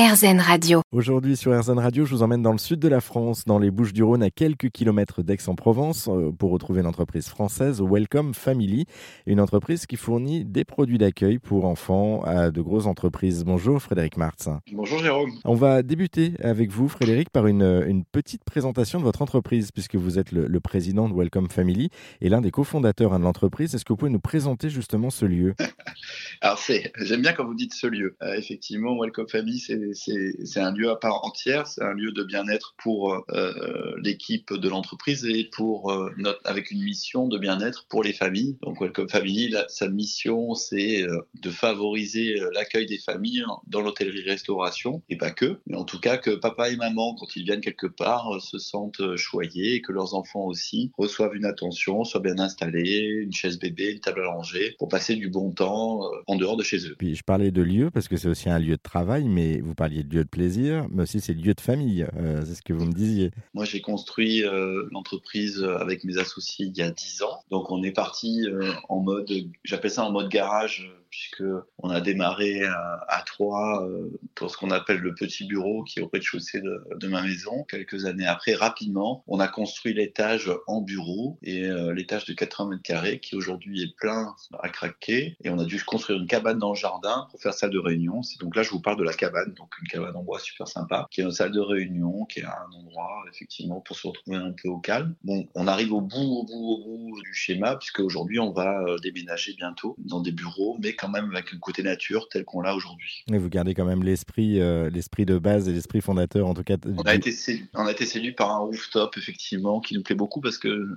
[0.00, 0.80] RZN Radio.
[0.92, 3.70] Aujourd'hui sur RZN Radio, je vous emmène dans le sud de la France, dans les
[3.70, 8.86] Bouches-du-Rhône, à quelques kilomètres d'Aix-en-Provence, euh, pour retrouver l'entreprise française Welcome Family,
[9.26, 13.44] une entreprise qui fournit des produits d'accueil pour enfants à de grosses entreprises.
[13.44, 14.48] Bonjour Frédéric Martz.
[14.72, 15.32] Bonjour Jérôme.
[15.44, 19.96] On va débuter avec vous Frédéric par une, une petite présentation de votre entreprise, puisque
[19.96, 21.90] vous êtes le, le président de Welcome Family
[22.22, 23.74] et l'un des cofondateurs hein, de l'entreprise.
[23.74, 25.54] Est-ce que vous pouvez nous présenter justement ce lieu?
[26.40, 28.16] Alors c'est, j'aime bien quand vous dites ce lieu.
[28.22, 32.22] Euh, effectivement, Welcome Family, c'est c'est un lieu à part entière, c'est un lieu de
[32.22, 37.86] bien-être pour euh, l'équipe de l'entreprise et pour euh, notre, avec une mission de bien-être
[37.88, 38.56] pour les familles.
[38.62, 45.02] Donc Welcome Family, sa mission, c'est euh, de favoriser euh, l'accueil des familles dans l'hôtellerie-restauration
[45.08, 47.86] et pas que, mais en tout cas que papa et maman, quand ils viennent quelque
[47.86, 52.20] part, euh, se sentent euh, choyés et que leurs enfants aussi reçoivent une attention, soient
[52.20, 56.16] bien installés, une chaise bébé, une table à langer, pour passer du bon temps euh,
[56.26, 56.94] en dehors de chez eux.
[56.98, 59.74] Puis je parlais de lieu parce que c'est aussi un lieu de travail, mais vous
[59.80, 62.06] parliez de lieu de plaisir, mais aussi c'est lieu de famille.
[62.18, 63.30] Euh, c'est ce que vous me disiez.
[63.54, 67.42] Moi, j'ai construit euh, l'entreprise avec mes associés il y a 10 ans.
[67.50, 69.26] Donc, on est parti euh, en mode,
[69.64, 71.44] j'appelle ça en mode garage, puisque
[71.78, 75.98] on a démarré à, à trois euh, pour ce qu'on appelle le petit bureau qui
[75.98, 77.64] est au rez-de-chaussée de, ma maison.
[77.64, 82.70] Quelques années après, rapidement, on a construit l'étage en bureau et euh, l'étage de 80
[82.70, 85.36] mètres carrés qui aujourd'hui est plein à craquer.
[85.42, 88.22] Et on a dû construire une cabane dans le jardin pour faire salle de réunion.
[88.22, 90.68] C'est donc là, je vous parle de la cabane, donc une cabane en bois super
[90.68, 94.36] sympa, qui est une salle de réunion, qui est un endroit effectivement pour se retrouver
[94.36, 95.14] un peu au calme.
[95.24, 98.80] Bon, on arrive au bout, au bout, au bout du schéma, puisque aujourd'hui on va
[98.82, 102.60] euh, déménager bientôt dans des bureaux, mais quand même avec un côté nature tel qu'on
[102.60, 103.24] l'a aujourd'hui.
[103.32, 106.62] Et vous gardez quand même l'esprit, euh, l'esprit de base et l'esprit fondateur, en tout
[106.62, 106.76] cas.
[106.84, 110.14] On a été séduit, on a été séduit par un rooftop effectivement qui nous plaît
[110.14, 110.96] beaucoup parce que euh,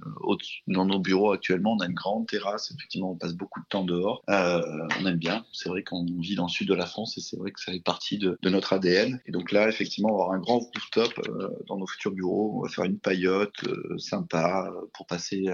[0.68, 2.72] dans nos bureaux actuellement on a une grande terrasse.
[2.72, 4.24] Effectivement, on passe beaucoup de temps dehors.
[4.30, 4.62] Euh,
[5.00, 5.46] on aime bien.
[5.54, 7.72] C'est vrai qu'on vit dans le sud de la France et c'est vrai que ça
[7.72, 9.22] fait partie de, de notre ADN.
[9.26, 12.58] Et donc là, effectivement, on va avoir un grand rooftop euh, dans nos futurs bureaux.
[12.58, 13.54] On va faire une paillote
[13.98, 15.46] sympa pour passer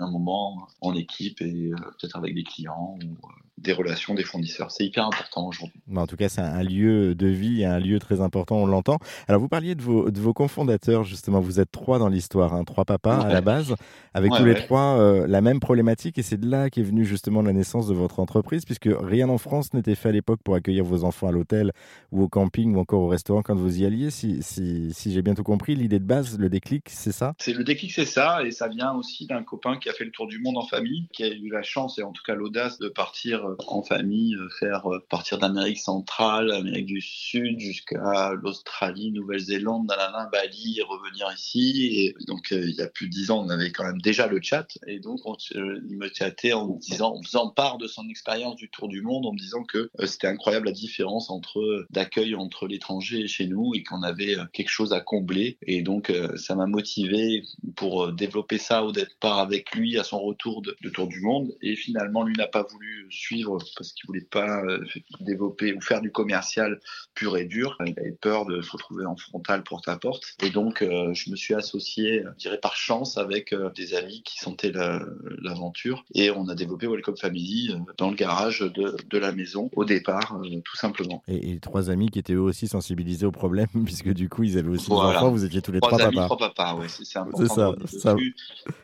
[0.00, 3.16] un moment en équipe et peut-être avec des clients ou
[3.62, 4.70] des relations des fournisseurs.
[4.70, 5.80] C'est hyper important aujourd'hui.
[5.94, 8.98] En tout cas, c'est un lieu de vie, un lieu très important, on l'entend.
[9.28, 11.40] Alors, vous parliez de vos, de vos cofondateurs, justement.
[11.40, 13.74] Vous êtes trois dans l'histoire, hein, trois papas à la base,
[14.14, 16.18] avec Ouais, tous les trois euh, la même problématique.
[16.18, 19.38] Et c'est de là qu'est venue justement la naissance de votre entreprise, puisque rien en
[19.38, 21.72] France n'était fait à l'époque pour accueillir vos enfants à l'hôtel
[22.10, 24.10] ou au camping ou encore au restaurant quand vous y alliez.
[24.10, 27.34] Si, si, si j'ai bien tout compris, l'idée de base, le déclic, c'est ça?
[27.38, 30.10] C'est le déclic, c'est ça, et ça vient aussi d'un copain qui a fait le
[30.10, 32.78] tour du monde en famille, qui a eu la chance et en tout cas l'audace
[32.78, 39.12] de partir en famille, euh, faire euh, partir d'Amérique centrale, Amérique du Sud jusqu'à l'Australie,
[39.12, 41.90] Nouvelle-Zélande, nanana, Bali, et revenir ici.
[41.94, 44.26] Et donc euh, il y a plus de dix ans, on avait quand même déjà
[44.26, 47.86] le chat, et donc on, euh, il me chattait en disant, en faisant part de
[47.86, 51.30] son expérience du tour du monde, en me disant que euh, c'était incroyable la différence
[51.30, 55.00] entre euh, d'accueil entre l'étranger et chez nous, et qu'on avait euh, quelque chose à
[55.00, 55.58] combler.
[55.66, 57.42] Et donc euh, ça m'a motivé
[57.76, 61.54] pour euh, développer ça au départ avec lui à son retour de tour du monde.
[61.62, 63.31] Et finalement, lui n'a pas voulu suivre
[63.76, 64.84] parce qu'il voulait pas euh,
[65.20, 66.80] développer ou faire du commercial
[67.14, 67.76] pur et dur.
[67.86, 70.34] Il avait peur de se retrouver en frontal porte à porte.
[70.42, 74.22] Et donc, euh, je me suis associé, je dirais par chance, avec euh, des amis
[74.24, 75.02] qui sentaient la-
[75.40, 76.04] l'aventure.
[76.14, 80.38] Et on a développé Welcome Family dans le garage de, de la maison au départ,
[80.64, 81.22] tout simplement.
[81.28, 84.58] et, et trois amis qui étaient eux aussi sensibilisés au problème, puisque du coup, ils
[84.58, 85.10] avaient aussi Voilà.
[85.12, 85.30] des enfants.
[85.30, 86.26] Vous étiez tous les Trois trois amis, papas.
[86.36, 87.74] trois papas, ouais, c'est important.
[87.86, 88.14] Ça,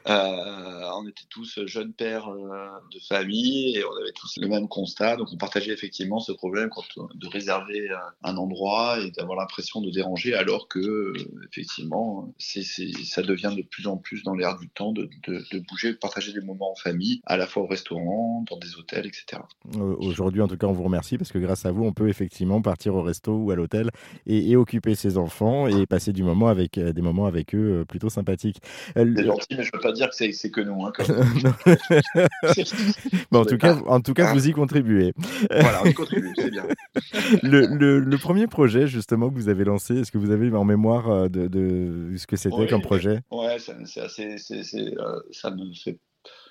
[0.07, 5.17] on était tous jeunes pères de famille et on avait tous le même constat.
[5.17, 6.83] Donc on partageait effectivement ce problème quand,
[7.15, 11.13] de réserver euh, un endroit et d'avoir l'impression de déranger, alors que euh,
[11.51, 15.45] effectivement, c'est c'est- ça devient de plus en plus dans l'air du temps de, de,
[15.53, 18.77] de bouger, de partager des moments en famille, à la fois au restaurant, dans des
[18.77, 19.43] hôtels, etc.
[19.79, 22.61] Aujourd'hui, en tout cas, on vous remercie parce que grâce à vous, on peut effectivement
[22.63, 23.91] partir au resto ou à l'hôtel
[24.27, 27.85] et, et occuper ses enfants et passer du moment avec, euh, des moments avec eux
[27.89, 28.61] plutôt sympathiques.
[28.95, 30.85] C'est gentil, mais je veux pas dire que c'est c'est que nous.
[30.85, 30.93] Hein,
[33.31, 35.13] Bon, en, tout cas, en tout cas, Vous y contribuez.
[35.51, 36.67] voilà, on y contribue, c'est bien.
[37.43, 40.65] Le, le- le premier projet, justement, que vous avez lancé, est-ce que vous avez en
[40.65, 42.67] mémoire euh, de, de ce que c'était Oui.
[42.69, 43.21] comme projet?
[43.31, 44.37] Ouais, ça- c'est assez,
[44.75, 45.99] euh, ça me fait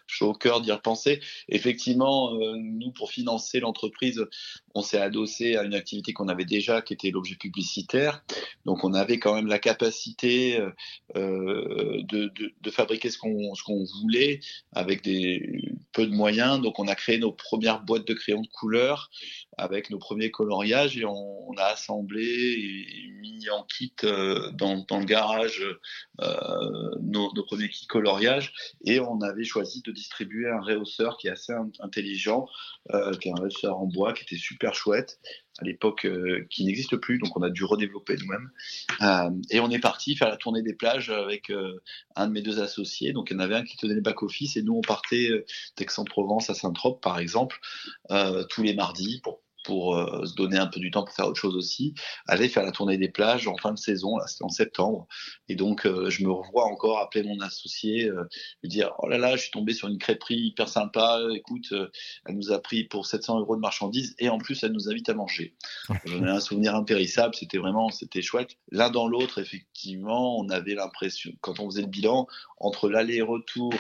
[0.10, 1.20] chaud au cœur d'y repenser.
[1.50, 4.24] Effectivement, euh, nous, pour financer l'entreprise,
[4.74, 8.24] on s'est adossé à une activité qu'on avait déjà, qui était l'objet publicitaire.
[8.66, 10.62] Donc, on avait quand même la capacité
[11.18, 14.40] euh, de, de, de fabriquer ce qu'on, ce qu'on voulait
[14.74, 15.62] avec des
[15.98, 16.62] peu de moyens.
[16.62, 19.10] Donc, on a créé nos premières boîtes de crayons de couleur
[19.58, 25.06] avec nos premiers coloriages et on, a assemblé et mis en kit euh, dans, le
[25.06, 25.66] garage
[26.22, 28.54] euh, nos, premiers kits coloriages
[28.86, 32.48] et on avait choisi de distribuer un réhausseur qui est assez intelligent,
[32.94, 35.20] euh, qui est un réhausseur en bois qui était super chouette
[35.60, 36.08] à l'époque
[36.52, 38.52] qui n'existe plus, donc on a dû redévelopper nous-mêmes.
[39.50, 41.52] Et on est parti faire la tournée des plages avec
[42.16, 43.12] un de mes deux associés.
[43.12, 45.32] Donc il y en avait un qui tenait le back-office et nous on partait
[45.76, 47.60] d'Aix-en-Provence à Saint-Trope par exemple
[48.50, 51.42] tous les mardis pour pour euh, se donner un peu du temps pour faire autre
[51.42, 51.94] chose aussi,
[52.26, 55.08] aller faire la tournée des plages en fin de saison, là c'était en septembre,
[55.50, 58.24] et donc euh, je me revois encore appeler mon associé, euh,
[58.64, 61.74] lui dire oh là là, je suis tombé sur une crêperie hyper sympa, écoute,
[62.26, 65.10] elle nous a pris pour 700 euros de marchandises et en plus elle nous invite
[65.10, 65.54] à manger.
[66.06, 68.52] J'en ai un souvenir impérissable, c'était vraiment, c'était chouette.
[68.72, 72.26] L'un dans l'autre, effectivement, on avait l'impression, quand on faisait le bilan,
[72.60, 73.74] entre l'aller-retour,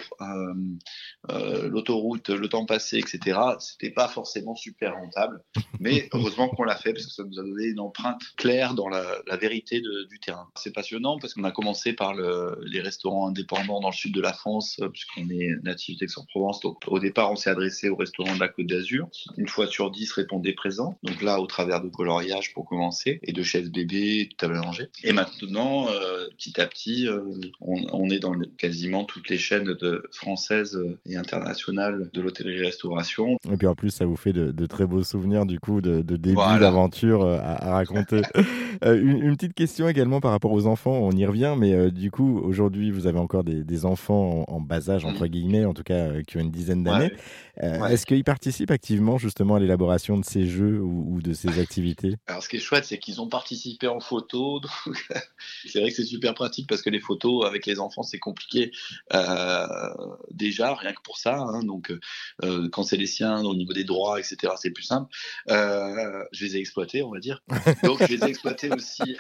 [1.29, 5.41] l'autoroute, le temps passé, etc., c'était pas forcément super rentable.
[5.79, 8.89] Mais heureusement qu'on l'a fait parce que ça nous a donné une empreinte claire dans
[8.89, 10.47] la, vérité du terrain.
[10.55, 14.33] C'est passionnant parce qu'on a commencé par les restaurants indépendants dans le sud de la
[14.33, 16.61] France, puisqu'on est natif d'Aix-en-Provence.
[16.61, 19.07] Donc au départ, on s'est adressé aux restaurants de la Côte d'Azur.
[19.37, 20.97] Une fois sur dix répondait présent.
[21.03, 24.61] Donc là, au travers de coloriage pour commencer et de chaises bébés, de table à
[24.61, 24.87] manger.
[25.03, 27.21] Et maintenant, euh, petit à petit, euh,
[27.61, 33.37] on, est dans quasiment toutes les chaînes de, françaises et internationales de l'hôtellerie-restauration.
[33.51, 36.01] Et puis en plus, ça vous fait de, de très beaux souvenirs du coup de,
[36.01, 38.21] début d'aventure euh, à, raconter.
[38.85, 42.11] Euh, une, petite question également par rapport aux enfants, on y revient, mais euh, du
[42.11, 45.29] coup aujourd'hui vous avez encore des, enfants en, bas âge entre mmh.
[45.29, 47.11] guillemets, en tout cas qui ont une dizaine d'années.
[47.59, 52.17] Est-ce qu'ils participent activement justement à l'élaboration de ces jeux ou, de ces activités?
[52.27, 54.61] Alors ce qui est chouette, c'est qu'ils ont participé en photo.
[55.65, 58.71] c'est vrai que c'est super pratique parce que les photos avec les enfants c'est compliqué
[60.29, 61.35] déjà rien que pour ça.
[61.35, 61.63] Hein.
[61.63, 61.91] donc
[62.71, 65.09] quand c'est les siens au niveau des droits etc c'est plus simple.
[65.49, 67.41] Euh, je les ai exploités, on va dire.
[67.83, 69.17] Donc, je les ai exploités aussi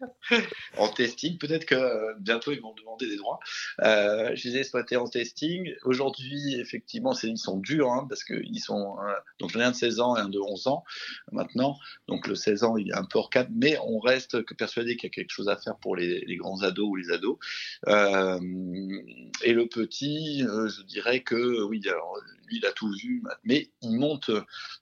[0.76, 1.38] en testing.
[1.38, 3.38] Peut-être que euh, bientôt, ils vont demander des droits.
[3.82, 5.72] Euh, je les ai exploités en testing.
[5.84, 8.96] Aujourd'hui, effectivement, ils sont durs hein, parce qu'ils sont.
[9.38, 10.84] donc, j'en ai un de 16 ans et un de 11 ans
[11.30, 11.76] maintenant.
[12.08, 15.08] Donc, le 16 ans, il est un peu hors cadre, mais on reste persuadé qu'il
[15.08, 17.38] y a quelque chose à faire pour les, grands ados ou les ados.
[17.86, 22.18] et le petit, je dirais que oui, alors,
[22.50, 24.30] lui, il a tout vu, mais il monte,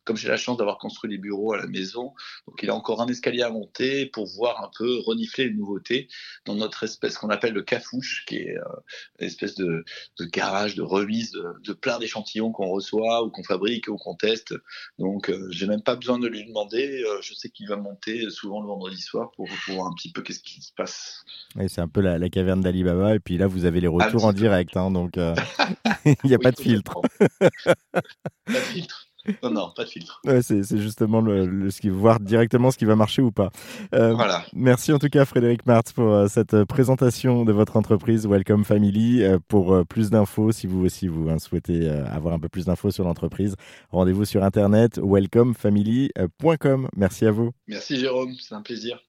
[0.04, 2.14] comme j'ai la chance d'avoir construit les bureaux à la maison,
[2.46, 6.08] donc il a encore un escalier à monter pour voir un peu renifler les nouveautés
[6.44, 8.62] dans notre espèce qu'on appelle le cafouche, qui est euh,
[9.20, 9.84] une espèce de,
[10.32, 14.54] garage, de remise de, plein d'échantillons qu'on reçoit ou qu'on fabrique ou qu'on teste.
[14.98, 17.02] Donc, euh, j'ai même pas besoin de lui demander.
[17.02, 20.22] Euh, je sais qu'il va monter souvent le vendredi soir pour, voir un petit peu
[20.22, 21.24] qu'est-ce qui se passe.
[21.68, 23.14] c'est un peu la, caverne d'Alibaba.
[23.14, 25.16] Et puis là, vous avez les retours en direct, hein, donc
[26.04, 27.00] il n'y a pas de filtre.
[27.64, 28.02] pas
[28.46, 29.08] de filtre.
[29.42, 30.22] Non, non, pas de filtre.
[30.42, 33.50] c'est justement le, ce qui, voir directement ce qui va marcher ou pas.
[33.94, 34.44] Euh, voilà.
[34.54, 38.64] Merci en tout cas, Frédéric Martz, pour euh, cette euh, présentation de votre entreprise Welcome
[38.64, 39.22] Family.
[39.48, 43.04] pour plus d'infos, si vous aussi vous hein, souhaitez avoir un peu plus d'infos sur
[43.04, 43.54] l'entreprise,
[43.90, 46.88] rendez-vous sur internet welcomefamily.com.
[46.96, 47.50] Merci à vous.
[47.66, 49.02] Merci Jérôme, c'est un plaisir.